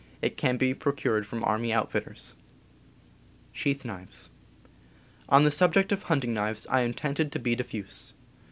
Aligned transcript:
It 0.19 0.35
can 0.35 0.57
be 0.57 0.73
procured 0.73 1.27
from 1.27 1.43
army 1.43 1.71
outfitters. 1.71 2.33
On 5.29 5.43
the 5.43 5.51
subject 5.51 5.91
of 5.91 6.01
hunting 6.01 6.33
knives 6.33 6.65
I 6.71 6.81
am 6.81 6.95
tempted 6.95 7.31
to 7.31 7.37
be 7.37 7.55
diffuse. 7.55 8.15